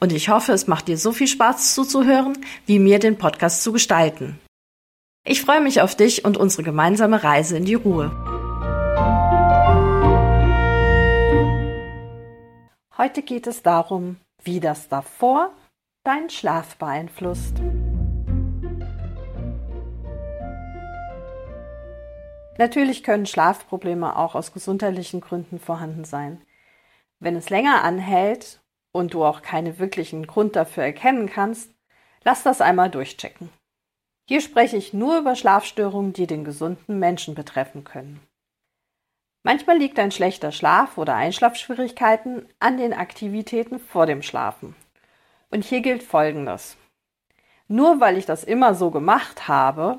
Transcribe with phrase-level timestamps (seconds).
[0.00, 2.36] Und ich hoffe, es macht dir so viel Spaß zuzuhören,
[2.66, 4.38] wie mir den Podcast zu gestalten.
[5.24, 8.10] Ich freue mich auf dich und unsere gemeinsame Reise in die Ruhe.
[12.98, 15.50] Heute geht es darum, wie das davor
[16.04, 17.56] deinen Schlaf beeinflusst.
[22.58, 26.42] Natürlich können Schlafprobleme auch aus gesundheitlichen Gründen vorhanden sein.
[27.18, 28.60] Wenn es länger anhält
[28.94, 31.70] und du auch keinen wirklichen Grund dafür erkennen kannst,
[32.22, 33.50] lass das einmal durchchecken.
[34.28, 38.20] Hier spreche ich nur über Schlafstörungen, die den gesunden Menschen betreffen können.
[39.42, 44.76] Manchmal liegt ein schlechter Schlaf oder Einschlafschwierigkeiten an den Aktivitäten vor dem Schlafen.
[45.50, 46.76] Und hier gilt Folgendes.
[47.66, 49.98] Nur weil ich das immer so gemacht habe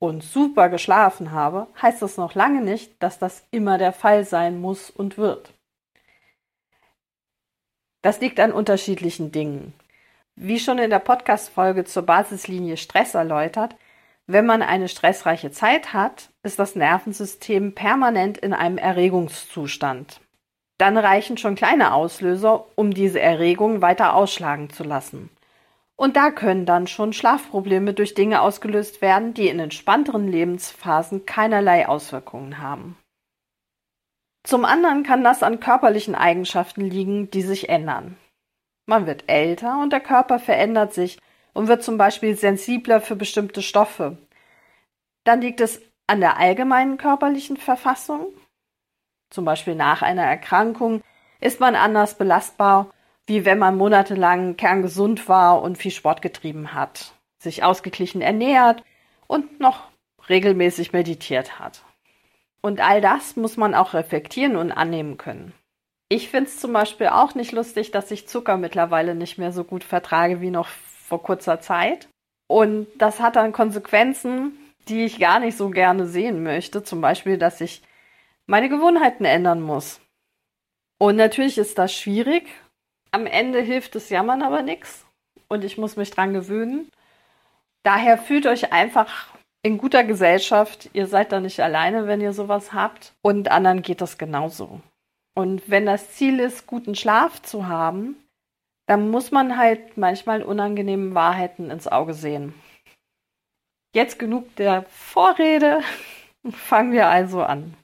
[0.00, 4.60] und super geschlafen habe, heißt das noch lange nicht, dass das immer der Fall sein
[4.60, 5.53] muss und wird.
[8.04, 9.72] Das liegt an unterschiedlichen Dingen.
[10.36, 13.76] Wie schon in der Podcast-Folge zur Basislinie Stress erläutert,
[14.26, 20.20] wenn man eine stressreiche Zeit hat, ist das Nervensystem permanent in einem Erregungszustand.
[20.76, 25.30] Dann reichen schon kleine Auslöser, um diese Erregung weiter ausschlagen zu lassen.
[25.96, 31.88] Und da können dann schon Schlafprobleme durch Dinge ausgelöst werden, die in entspannteren Lebensphasen keinerlei
[31.88, 32.98] Auswirkungen haben.
[34.44, 38.18] Zum anderen kann das an körperlichen Eigenschaften liegen, die sich ändern.
[38.86, 41.18] Man wird älter und der Körper verändert sich
[41.54, 44.18] und wird zum Beispiel sensibler für bestimmte Stoffe.
[45.24, 48.26] Dann liegt es an der allgemeinen körperlichen Verfassung.
[49.30, 51.02] Zum Beispiel nach einer Erkrankung
[51.40, 52.90] ist man anders belastbar,
[53.26, 58.84] wie wenn man monatelang kerngesund war und viel Sport getrieben hat, sich ausgeglichen ernährt
[59.26, 59.88] und noch
[60.28, 61.82] regelmäßig meditiert hat.
[62.64, 65.52] Und all das muss man auch reflektieren und annehmen können.
[66.08, 69.64] Ich finde es zum Beispiel auch nicht lustig, dass ich Zucker mittlerweile nicht mehr so
[69.64, 72.08] gut vertrage wie noch vor kurzer Zeit.
[72.46, 74.56] Und das hat dann Konsequenzen,
[74.88, 76.82] die ich gar nicht so gerne sehen möchte.
[76.82, 77.82] Zum Beispiel, dass ich
[78.46, 80.00] meine Gewohnheiten ändern muss.
[80.96, 82.48] Und natürlich ist das schwierig.
[83.10, 85.04] Am Ende hilft das Jammern aber nichts.
[85.48, 86.90] Und ich muss mich dran gewöhnen.
[87.82, 89.33] Daher fühlt euch einfach
[89.64, 90.90] in guter Gesellschaft.
[90.92, 93.12] Ihr seid da nicht alleine, wenn ihr sowas habt.
[93.22, 94.80] Und anderen geht das genauso.
[95.34, 98.16] Und wenn das Ziel ist, guten Schlaf zu haben,
[98.86, 102.54] dann muss man halt manchmal unangenehmen Wahrheiten ins Auge sehen.
[103.94, 105.80] Jetzt genug der Vorrede.
[106.50, 107.74] Fangen wir also an.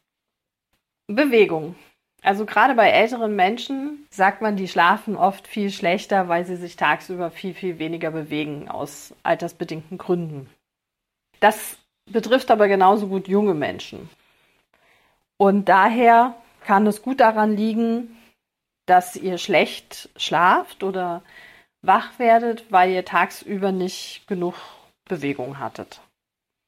[1.07, 1.75] Bewegung.
[2.23, 6.77] Also gerade bei älteren Menschen sagt man, die schlafen oft viel schlechter, weil sie sich
[6.77, 10.51] tagsüber viel, viel weniger bewegen aus altersbedingten Gründen.
[11.41, 14.09] Das betrifft aber genauso gut junge Menschen.
[15.37, 16.35] Und daher
[16.65, 18.17] kann es gut daran liegen,
[18.87, 21.23] dass ihr schlecht schlaft oder
[21.83, 24.55] wach werdet, weil ihr tagsüber nicht genug
[25.07, 26.01] Bewegung hattet.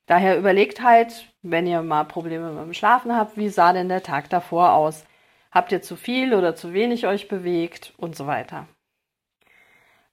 [0.07, 4.03] Daher überlegt halt, wenn ihr mal Probleme mit dem Schlafen habt, wie sah denn der
[4.03, 5.05] Tag davor aus?
[5.51, 8.67] Habt ihr zu viel oder zu wenig euch bewegt und so weiter.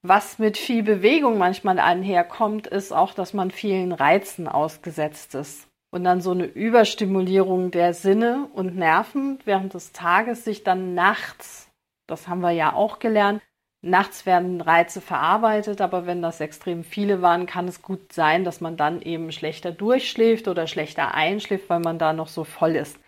[0.01, 5.67] Was mit viel Bewegung manchmal einherkommt, ist auch, dass man vielen Reizen ausgesetzt ist.
[5.91, 11.69] Und dann so eine Überstimulierung der Sinne und Nerven während des Tages sich dann nachts,
[12.07, 13.41] das haben wir ja auch gelernt,
[13.81, 18.61] nachts werden Reize verarbeitet, aber wenn das extrem viele waren, kann es gut sein, dass
[18.61, 22.99] man dann eben schlechter durchschläft oder schlechter einschläft, weil man da noch so voll ist.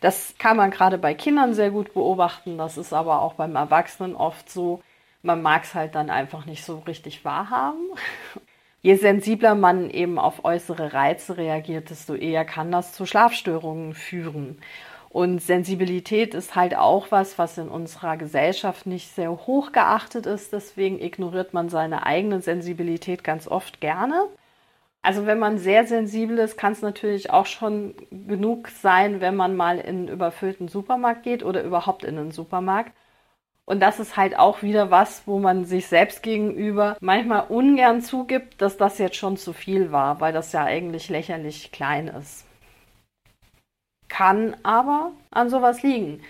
[0.00, 4.14] Das kann man gerade bei Kindern sehr gut beobachten, das ist aber auch beim Erwachsenen
[4.14, 4.82] oft so,
[5.22, 7.90] man mag es halt dann einfach nicht so richtig wahrhaben.
[8.82, 14.58] Je sensibler man eben auf äußere Reize reagiert, desto eher kann das zu Schlafstörungen führen.
[15.08, 20.52] Und Sensibilität ist halt auch was, was in unserer Gesellschaft nicht sehr hoch geachtet ist.
[20.52, 24.26] Deswegen ignoriert man seine eigene Sensibilität ganz oft gerne.
[25.02, 29.56] Also wenn man sehr sensibel ist, kann es natürlich auch schon genug sein, wenn man
[29.56, 32.92] mal in einen überfüllten Supermarkt geht oder überhaupt in einen Supermarkt
[33.68, 38.62] und das ist halt auch wieder was, wo man sich selbst gegenüber manchmal ungern zugibt,
[38.62, 42.46] dass das jetzt schon zu viel war, weil das ja eigentlich lächerlich klein ist.
[44.08, 46.22] Kann aber an sowas liegen,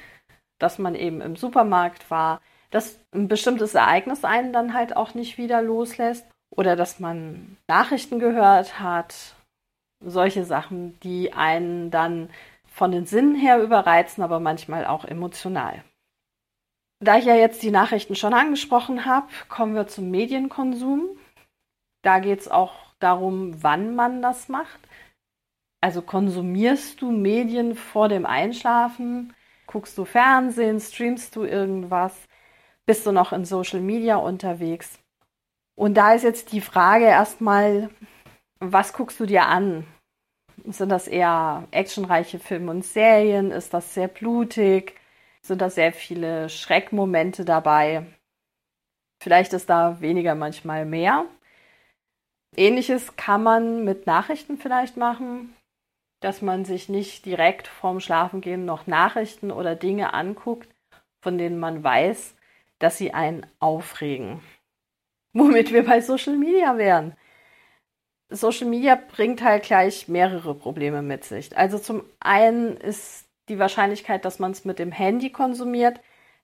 [0.59, 2.41] dass man eben im Supermarkt war,
[2.71, 8.19] dass ein bestimmtes Ereignis einen dann halt auch nicht wieder loslässt oder dass man Nachrichten
[8.19, 9.35] gehört hat.
[10.03, 12.31] Solche Sachen, die einen dann
[12.67, 15.85] von den Sinnen her überreizen, aber manchmal auch emotional.
[16.99, 21.19] Da ich ja jetzt die Nachrichten schon angesprochen habe, kommen wir zum Medienkonsum.
[22.03, 24.81] Da geht es auch darum, wann man das macht.
[25.83, 29.35] Also konsumierst du Medien vor dem Einschlafen?
[29.67, 30.81] Guckst du Fernsehen?
[30.81, 32.17] Streamst du irgendwas?
[32.87, 34.99] Bist du noch in Social Media unterwegs?
[35.77, 37.91] Und da ist jetzt die Frage erstmal,
[38.59, 39.87] was guckst du dir an?
[40.65, 43.51] Sind das eher actionreiche Filme und Serien?
[43.51, 44.99] Ist das sehr blutig?
[45.47, 48.05] Sind da sehr viele Schreckmomente dabei?
[49.23, 51.25] Vielleicht ist da weniger manchmal mehr.
[52.57, 55.55] Ähnliches kann man mit Nachrichten vielleicht machen,
[56.21, 60.69] dass man sich nicht direkt vorm Schlafengehen noch Nachrichten oder Dinge anguckt,
[61.21, 62.35] von denen man weiß,
[62.81, 64.41] dass sie einen aufregen.
[65.33, 67.15] Womit wir bei Social Media wären.
[68.31, 71.57] Social Media bringt halt gleich mehrere Probleme mit sich.
[71.57, 76.01] Also zum einen ist die Wahrscheinlichkeit, dass man es mit dem Handy konsumiert,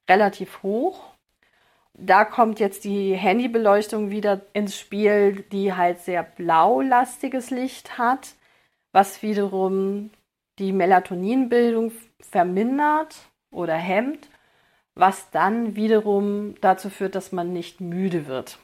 [0.09, 1.13] relativ hoch.
[1.95, 8.35] Da kommt jetzt die Handybeleuchtung wieder ins Spiel, die halt sehr blaulastiges Licht hat,
[8.93, 10.11] was wiederum
[10.59, 13.17] die Melatoninbildung vermindert
[13.51, 14.29] oder hemmt,
[14.95, 18.59] was dann wiederum dazu führt, dass man nicht müde wird.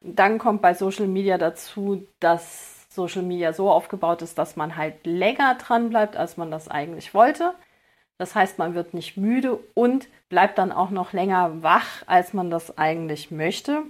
[0.00, 5.06] Dann kommt bei Social Media dazu, dass Social Media so aufgebaut ist, dass man halt
[5.06, 7.54] länger dran bleibt, als man das eigentlich wollte.
[8.18, 12.50] Das heißt, man wird nicht müde und bleibt dann auch noch länger wach, als man
[12.50, 13.84] das eigentlich möchte.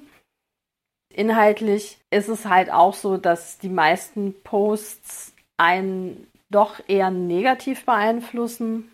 [1.11, 8.93] Inhaltlich ist es halt auch so, dass die meisten Posts einen doch eher negativ beeinflussen.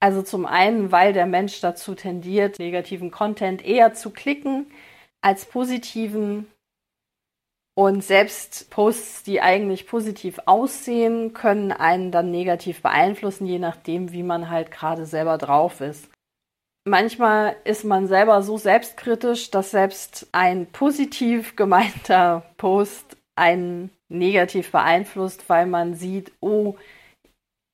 [0.00, 4.66] Also zum einen, weil der Mensch dazu tendiert, negativen Content eher zu klicken
[5.20, 6.46] als positiven.
[7.78, 14.24] Und selbst Posts, die eigentlich positiv aussehen, können einen dann negativ beeinflussen, je nachdem, wie
[14.24, 16.10] man halt gerade selber drauf ist.
[16.84, 25.48] Manchmal ist man selber so selbstkritisch, dass selbst ein positiv gemeinter Post einen negativ beeinflusst,
[25.48, 26.74] weil man sieht, oh,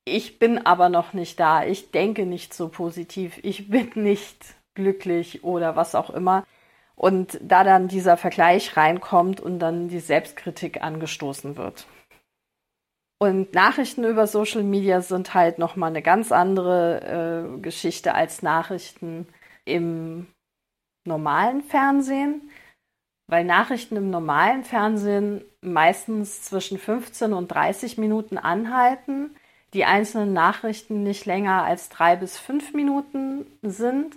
[0.05, 5.45] ich bin aber noch nicht da, ich denke nicht so positiv, ich bin nicht glücklich
[5.45, 6.45] oder was auch immer.
[6.97, 11.87] Und da dann dieser Vergleich reinkommt und dann die Selbstkritik angestoßen wird.
[13.19, 19.27] Und Nachrichten über Social Media sind halt nochmal eine ganz andere äh, Geschichte als Nachrichten
[19.65, 20.27] im
[21.07, 22.51] normalen Fernsehen,
[23.27, 29.35] weil Nachrichten im normalen Fernsehen meistens zwischen 15 und 30 Minuten anhalten,
[29.73, 34.17] die einzelnen Nachrichten nicht länger als drei bis fünf Minuten sind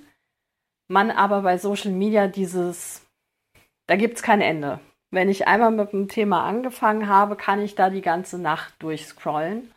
[0.88, 3.06] man aber bei Social Media dieses,
[3.88, 4.80] da gibt es kein Ende.
[5.10, 9.72] Wenn ich einmal mit dem Thema angefangen habe, kann ich da die ganze Nacht durchscrollen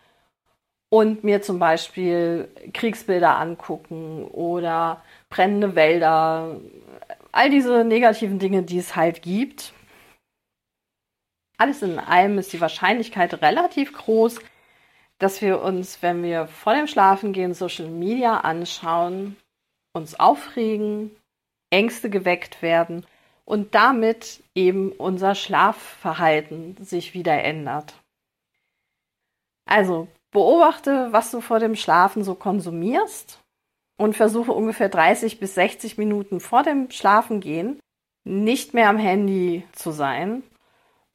[0.91, 6.61] und mir zum Beispiel Kriegsbilder angucken oder brennende Wälder,
[7.33, 9.73] all diese negativen Dinge, die es halt gibt.
[11.59, 14.41] Alles in allem ist die Wahrscheinlichkeit relativ groß,
[15.19, 19.37] dass wir uns, wenn wir vor dem Schlafengehen Social Media anschauen,
[19.93, 21.11] uns aufregen,
[21.71, 23.07] Ängste geweckt werden
[23.45, 27.95] und damit eben unser Schlafverhalten sich wieder ändert.
[29.67, 33.41] Also beobachte, was du vor dem Schlafen so konsumierst
[33.97, 37.81] und versuche ungefähr 30 bis 60 Minuten vor dem Schlafengehen
[38.25, 40.43] nicht mehr am Handy zu sein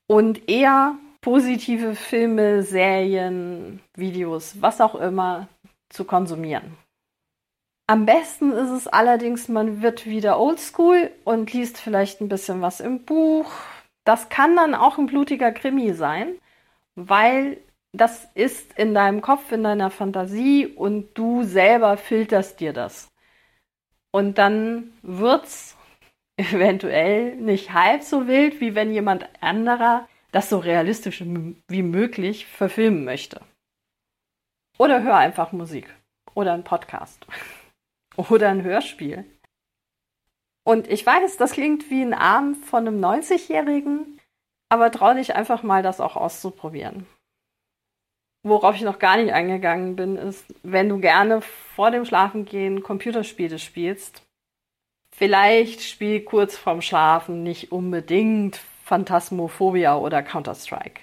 [0.07, 5.47] und eher positive Filme, Serien, Videos, was auch immer
[5.89, 6.77] zu konsumieren.
[7.87, 12.79] Am besten ist es allerdings, man wird wieder oldschool und liest vielleicht ein bisschen was
[12.79, 13.51] im Buch.
[14.05, 16.35] Das kann dann auch ein blutiger Krimi sein,
[16.95, 17.57] weil
[17.93, 23.11] das ist in deinem Kopf, in deiner Fantasie und du selber filterst dir das.
[24.11, 25.77] Und dann wird's
[26.37, 31.23] eventuell nicht halb so wild, wie wenn jemand anderer das so realistisch
[31.67, 33.41] wie möglich verfilmen möchte.
[34.77, 35.93] Oder hör einfach Musik
[36.33, 37.25] oder einen Podcast.
[38.17, 39.25] Oder ein Hörspiel.
[40.63, 44.19] Und ich weiß, das klingt wie ein Arm von einem 90-Jährigen,
[44.69, 47.05] aber trau dich einfach mal, das auch auszuprobieren.
[48.41, 53.59] Worauf ich noch gar nicht eingegangen bin, ist, wenn du gerne vor dem Schlafengehen Computerspiele
[53.59, 54.23] spielst,
[55.11, 61.01] vielleicht spiel kurz vorm Schlafen nicht unbedingt Phantasmophobia oder Counter-Strike.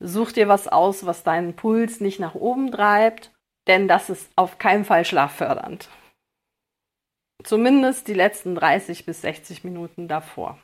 [0.00, 3.32] Such dir was aus, was deinen Puls nicht nach oben treibt,
[3.66, 5.88] denn das ist auf keinen Fall schlaffördernd.
[7.44, 10.58] Zumindest die letzten 30 bis 60 Minuten davor.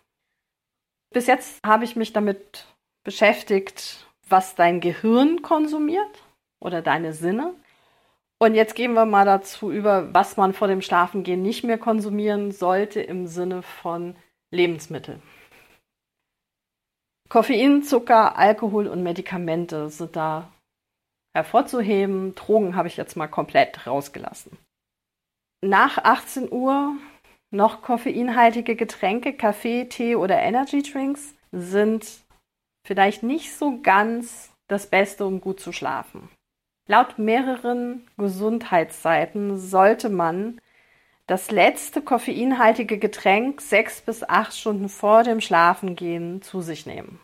[1.12, 2.66] Bis jetzt habe ich mich damit
[3.04, 6.22] beschäftigt, was dein Gehirn konsumiert
[6.60, 7.54] oder deine Sinne.
[8.38, 12.50] Und jetzt gehen wir mal dazu über, was man vor dem Schlafengehen nicht mehr konsumieren
[12.50, 14.16] sollte im Sinne von
[14.50, 15.20] Lebensmittel.
[17.28, 20.52] Koffein, Zucker, Alkohol und Medikamente sind da
[21.34, 22.34] hervorzuheben.
[22.34, 24.58] Drogen habe ich jetzt mal komplett rausgelassen.
[25.64, 26.96] Nach 18 Uhr
[27.52, 32.04] noch koffeinhaltige Getränke, Kaffee, Tee oder Energy Drinks sind
[32.84, 36.28] vielleicht nicht so ganz das Beste, um gut zu schlafen.
[36.88, 40.60] Laut mehreren Gesundheitsseiten sollte man
[41.28, 47.20] das letzte koffeinhaltige Getränk sechs bis acht Stunden vor dem Schlafengehen zu sich nehmen.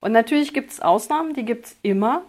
[0.00, 2.24] Und natürlich gibt es Ausnahmen, die gibt es immer.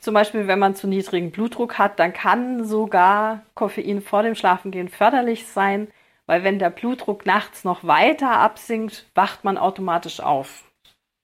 [0.00, 4.88] Zum Beispiel, wenn man zu niedrigen Blutdruck hat, dann kann sogar Koffein vor dem Schlafengehen
[4.88, 5.88] förderlich sein,
[6.26, 10.64] weil wenn der Blutdruck nachts noch weiter absinkt, wacht man automatisch auf.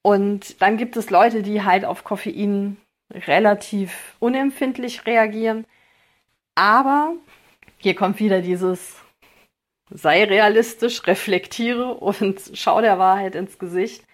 [0.03, 2.77] Und dann gibt es Leute, die halt auf Koffein
[3.11, 5.65] relativ unempfindlich reagieren.
[6.55, 7.15] Aber
[7.79, 8.97] hier kommt wieder dieses
[9.91, 14.05] sei realistisch, reflektiere und schau der Wahrheit ins Gesicht.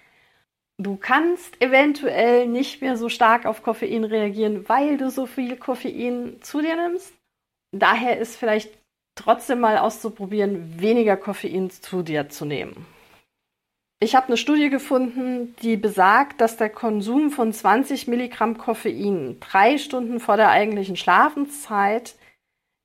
[0.83, 6.39] Du kannst eventuell nicht mehr so stark auf Koffein reagieren, weil du so viel Koffein
[6.41, 7.13] zu dir nimmst.
[7.71, 8.77] Daher ist vielleicht
[9.15, 12.85] trotzdem mal auszuprobieren, weniger Koffein zu dir zu nehmen.
[14.01, 19.79] Ich habe eine Studie gefunden, die besagt, dass der Konsum von 20 Milligramm Koffein drei
[19.79, 22.17] Stunden vor der eigentlichen Schlafenszeit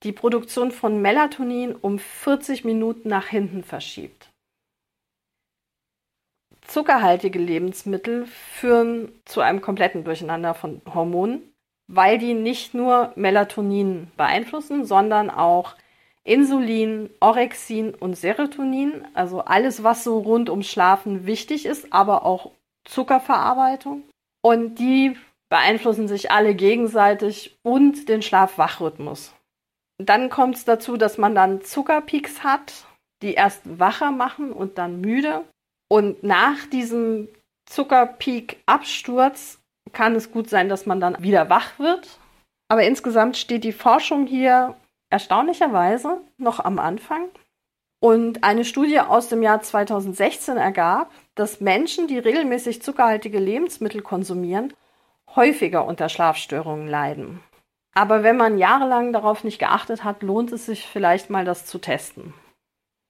[0.04, 4.17] die Produktion von Melatonin um 40 Minuten nach hinten verschiebt.
[6.78, 11.42] Zuckerhaltige Lebensmittel führen zu einem kompletten Durcheinander von Hormonen,
[11.88, 15.74] weil die nicht nur Melatonin beeinflussen, sondern auch
[16.22, 22.52] Insulin, Orexin und Serotonin, also alles, was so rund ums Schlafen wichtig ist, aber auch
[22.84, 24.04] Zuckerverarbeitung.
[24.40, 25.16] Und die
[25.48, 29.34] beeinflussen sich alle gegenseitig und den Schlaf-Wach-Rhythmus.
[30.00, 32.86] Dann kommt es dazu, dass man dann Zuckerpeaks hat,
[33.20, 35.42] die erst wacher machen und dann müde.
[35.88, 37.28] Und nach diesem
[37.66, 39.58] Zuckerpeak-Absturz
[39.92, 42.18] kann es gut sein, dass man dann wieder wach wird.
[42.68, 44.76] Aber insgesamt steht die Forschung hier
[45.10, 47.28] erstaunlicherweise noch am Anfang.
[48.00, 54.72] Und eine Studie aus dem Jahr 2016 ergab, dass Menschen, die regelmäßig zuckerhaltige Lebensmittel konsumieren,
[55.34, 57.40] häufiger unter Schlafstörungen leiden.
[57.94, 61.78] Aber wenn man jahrelang darauf nicht geachtet hat, lohnt es sich vielleicht mal das zu
[61.78, 62.34] testen.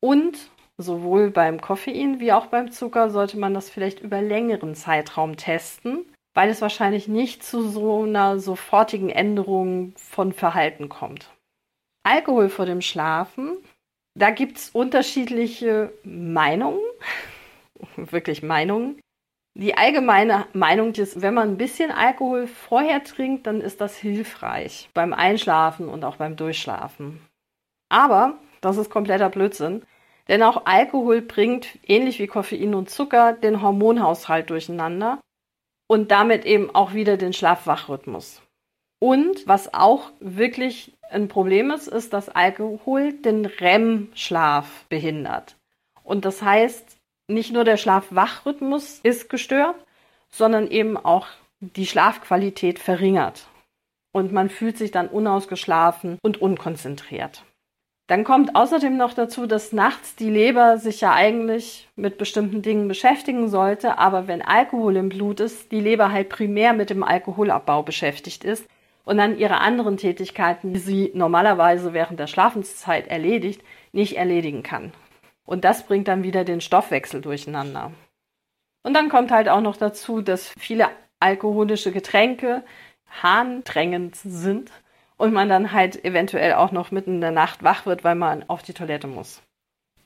[0.01, 5.37] Und sowohl beim Koffein wie auch beim Zucker sollte man das vielleicht über längeren Zeitraum
[5.37, 11.31] testen, weil es wahrscheinlich nicht zu so einer sofortigen Änderung von Verhalten kommt.
[12.05, 13.59] Alkohol vor dem Schlafen,
[14.15, 16.81] da gibt es unterschiedliche Meinungen,
[17.97, 19.01] wirklich Meinungen.
[19.55, 24.89] Die allgemeine Meinung ist, wenn man ein bisschen Alkohol vorher trinkt, dann ist das hilfreich
[24.95, 27.21] beim Einschlafen und auch beim Durchschlafen.
[27.89, 29.83] Aber das ist kompletter Blödsinn,
[30.29, 35.21] denn auch Alkohol bringt, ähnlich wie Koffein und Zucker, den Hormonhaushalt durcheinander
[35.87, 38.43] und damit eben auch wieder den Schlaf-Wach-Rhythmus.
[39.01, 45.57] Und was auch wirklich ein Problem ist, ist, dass Alkohol den REM-Schlaf behindert.
[46.03, 46.97] Und das heißt,
[47.29, 49.77] nicht nur der Schlaf-Wach-Rhythmus ist gestört,
[50.31, 51.27] sondern eben auch
[51.61, 53.49] die Schlafqualität verringert.
[54.13, 57.45] Und man fühlt sich dann unausgeschlafen und unkonzentriert.
[58.09, 62.89] Dann kommt außerdem noch dazu, dass nachts die Leber sich ja eigentlich mit bestimmten Dingen
[62.89, 67.83] beschäftigen sollte, aber wenn Alkohol im Blut ist, die Leber halt primär mit dem Alkoholabbau
[67.83, 68.67] beschäftigt ist
[69.05, 73.63] und dann ihre anderen Tätigkeiten, die sie normalerweise während der Schlafenszeit erledigt,
[73.93, 74.93] nicht erledigen kann.
[75.45, 77.93] Und das bringt dann wieder den Stoffwechsel durcheinander.
[78.85, 80.89] Und dann kommt halt auch noch dazu, dass viele
[81.21, 82.65] alkoholische Getränke
[83.23, 84.71] harndrängend sind
[85.19, 88.49] und man dann halt eventuell auch noch mitten in der Nacht wach wird, weil man
[88.49, 89.43] auf die Toilette muss.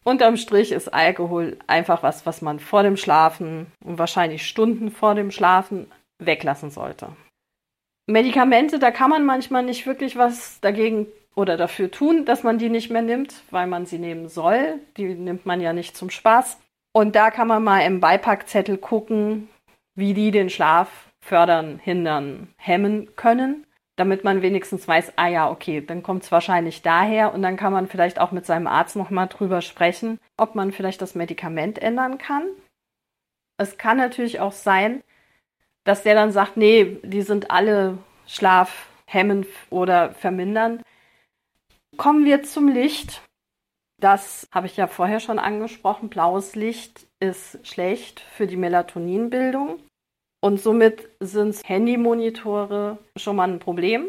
[0.04, 5.14] Unterm Strich ist Alkohol einfach was, was man vor dem Schlafen und wahrscheinlich Stunden vor
[5.14, 5.86] dem Schlafen
[6.18, 7.08] weglassen sollte.
[8.06, 12.68] Medikamente, da kann man manchmal nicht wirklich was dagegen oder dafür tun, dass man die
[12.68, 14.80] nicht mehr nimmt, weil man sie nehmen soll.
[14.96, 16.58] Die nimmt man ja nicht zum Spaß.
[16.92, 19.48] Und da kann man mal im Beipackzettel gucken,
[19.94, 23.66] wie die den Schlaf fördern, hindern, hemmen können,
[23.96, 27.72] damit man wenigstens weiß, ah ja, okay, dann kommt es wahrscheinlich daher und dann kann
[27.72, 32.18] man vielleicht auch mit seinem Arzt nochmal drüber sprechen, ob man vielleicht das Medikament ändern
[32.18, 32.44] kann.
[33.58, 35.02] Es kann natürlich auch sein,
[35.84, 40.82] dass der dann sagt, nee, die sind alle schlafhemmend oder vermindern.
[41.96, 43.22] Kommen wir zum Licht.
[44.00, 46.08] Das habe ich ja vorher schon angesprochen.
[46.08, 49.78] Blaues Licht ist schlecht für die Melatoninbildung.
[50.44, 54.06] Und somit sind Handymonitore schon mal ein Problem,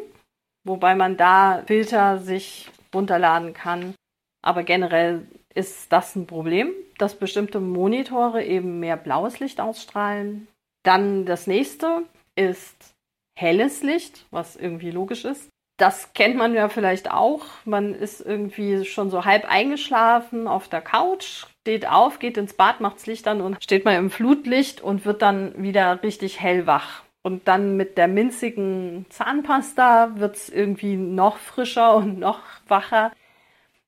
[0.65, 3.93] wobei man da Filter sich runterladen kann.
[4.41, 10.47] Aber generell ist das ein Problem, dass bestimmte Monitore eben mehr blaues Licht ausstrahlen.
[10.83, 12.03] Dann das nächste
[12.35, 12.93] ist
[13.37, 15.49] helles Licht, was irgendwie logisch ist.
[15.77, 17.45] Das kennt man ja vielleicht auch.
[17.65, 22.79] Man ist irgendwie schon so halb eingeschlafen auf der Couch, steht auf, geht ins Bad,
[22.79, 27.03] macht's Licht an und steht mal im Flutlicht und wird dann wieder richtig hellwach.
[27.23, 33.11] Und dann mit der minzigen Zahnpasta wird's irgendwie noch frischer und noch wacher.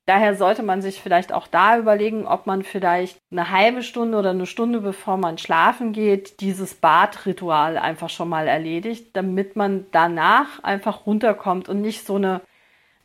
[0.07, 4.29] Daher sollte man sich vielleicht auch da überlegen, ob man vielleicht eine halbe Stunde oder
[4.29, 10.63] eine Stunde bevor man schlafen geht, dieses Badritual einfach schon mal erledigt, damit man danach
[10.63, 12.41] einfach runterkommt und nicht so eine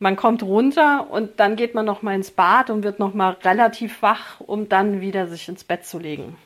[0.02, 3.32] man kommt runter und dann geht man noch mal ins Bad und wird noch mal
[3.42, 6.38] relativ wach, um dann wieder sich ins Bett zu legen.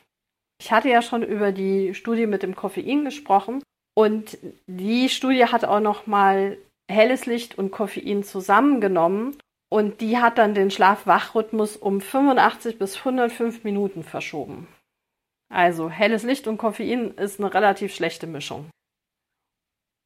[0.59, 5.63] Ich hatte ja schon über die Studie mit dem Koffein gesprochen und die Studie hat
[5.63, 6.57] auch noch mal
[6.89, 9.37] helles Licht und Koffein zusammengenommen
[9.69, 14.67] und die hat dann den Schlaf-Wach-Rhythmus um 85 bis 105 Minuten verschoben.
[15.49, 18.69] Also helles Licht und Koffein ist eine relativ schlechte Mischung.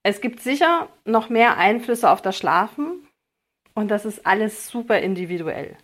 [0.04, 3.08] Es gibt sicher noch mehr Einflüsse auf das Schlafen
[3.74, 5.78] und das ist alles super individuell.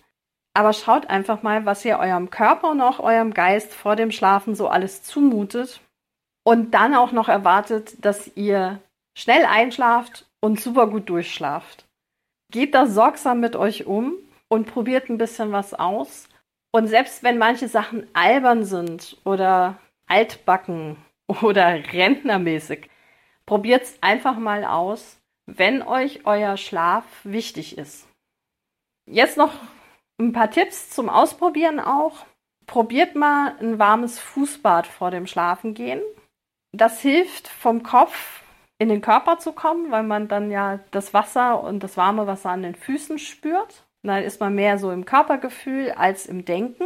[0.53, 4.55] Aber schaut einfach mal, was ihr eurem Körper und auch eurem Geist vor dem Schlafen
[4.55, 5.81] so alles zumutet
[6.45, 8.79] und dann auch noch erwartet, dass ihr
[9.17, 11.84] schnell einschlaft und super gut durchschlaft.
[12.51, 14.13] Geht da sorgsam mit euch um
[14.47, 16.29] und probiert ein bisschen was aus.
[16.71, 20.97] Und selbst wenn manche Sachen albern sind oder altbacken
[21.41, 22.89] oder rentnermäßig,
[23.45, 28.07] probiert es einfach mal aus, wenn euch euer Schlaf wichtig ist.
[29.07, 29.53] Jetzt noch
[30.19, 32.25] ein paar Tipps zum Ausprobieren auch.
[32.65, 36.01] Probiert mal ein warmes Fußbad vor dem Schlafengehen.
[36.71, 38.41] Das hilft vom Kopf
[38.77, 42.49] in den Körper zu kommen, weil man dann ja das Wasser und das warme Wasser
[42.49, 43.85] an den Füßen spürt.
[44.03, 46.85] Und dann ist man mehr so im Körpergefühl als im Denken.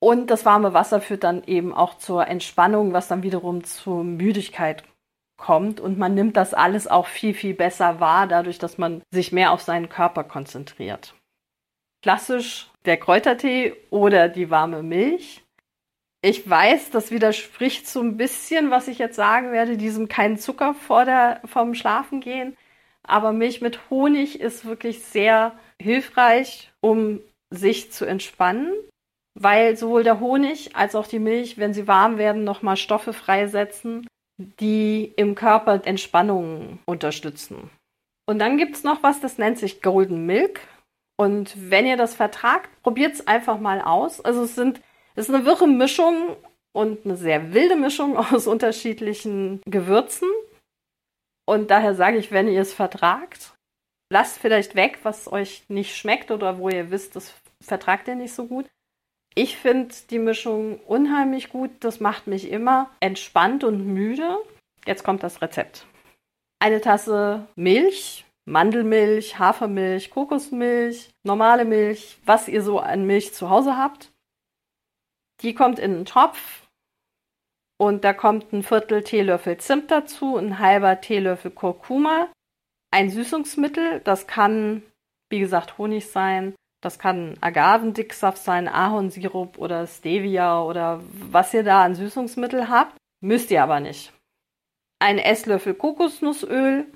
[0.00, 4.84] Und das warme Wasser führt dann eben auch zur Entspannung, was dann wiederum zur Müdigkeit
[5.36, 5.80] kommt.
[5.80, 9.52] Und man nimmt das alles auch viel, viel besser wahr, dadurch, dass man sich mehr
[9.52, 11.14] auf seinen Körper konzentriert.
[12.02, 15.41] Klassisch der Kräutertee oder die warme Milch.
[16.24, 20.72] Ich weiß, das widerspricht so ein bisschen, was ich jetzt sagen werde, diesem keinen Zucker
[20.72, 22.56] vor der, vom Schlafengehen.
[23.02, 28.72] Aber Milch mit Honig ist wirklich sehr hilfreich, um sich zu entspannen,
[29.34, 34.06] weil sowohl der Honig als auch die Milch, wenn sie warm werden, nochmal Stoffe freisetzen,
[34.38, 37.68] die im Körper Entspannung unterstützen.
[38.26, 40.60] Und dann gibt es noch was, das nennt sich Golden Milk.
[41.16, 44.20] Und wenn ihr das vertragt, probiert es einfach mal aus.
[44.20, 44.80] Also es sind
[45.14, 46.36] es ist eine wirre Mischung
[46.72, 50.28] und eine sehr wilde Mischung aus unterschiedlichen Gewürzen.
[51.46, 53.54] Und daher sage ich, wenn ihr es vertragt,
[54.10, 58.34] lasst vielleicht weg, was euch nicht schmeckt oder wo ihr wisst, das vertragt ihr nicht
[58.34, 58.66] so gut.
[59.34, 61.70] Ich finde die Mischung unheimlich gut.
[61.80, 64.36] Das macht mich immer entspannt und müde.
[64.86, 65.86] Jetzt kommt das Rezept.
[66.58, 73.76] Eine Tasse Milch, Mandelmilch, Hafermilch, Kokosmilch, normale Milch, was ihr so an Milch zu Hause
[73.76, 74.11] habt.
[75.42, 76.68] Die kommt in einen Topf
[77.78, 82.28] und da kommt ein Viertel Teelöffel Zimt dazu, ein halber Teelöffel Kurkuma,
[82.92, 84.82] ein Süßungsmittel, das kann,
[85.30, 91.84] wie gesagt, Honig sein, das kann Agavendicksaft sein, Ahornsirup oder Stevia oder was ihr da
[91.84, 94.12] an Süßungsmittel habt, müsst ihr aber nicht.
[95.00, 96.86] Ein Esslöffel Kokosnussöl,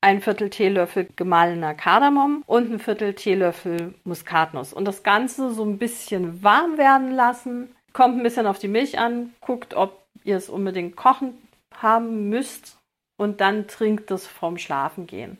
[0.00, 4.72] ein Viertel Teelöffel gemahlener Kardamom und ein Viertel Teelöffel Muskatnuss.
[4.72, 7.74] Und das Ganze so ein bisschen warm werden lassen.
[7.94, 11.38] Kommt ein bisschen auf die Milch an, guckt, ob ihr es unbedingt kochen
[11.72, 12.76] haben müsst
[13.16, 15.38] und dann trinkt es vorm Schlafengehen.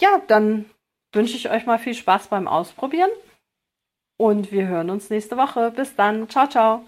[0.00, 0.66] Ja, dann
[1.12, 3.10] wünsche ich euch mal viel Spaß beim Ausprobieren
[4.18, 5.72] und wir hören uns nächste Woche.
[5.74, 6.28] Bis dann.
[6.28, 6.84] Ciao, ciao.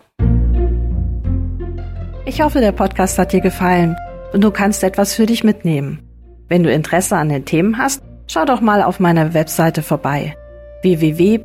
[2.24, 3.96] Ich hoffe, der Podcast hat dir gefallen
[4.32, 6.08] und du kannst etwas für dich mitnehmen.
[6.46, 10.36] Wenn du Interesse an den Themen hast, schau doch mal auf meiner Webseite vorbei.
[10.82, 11.44] www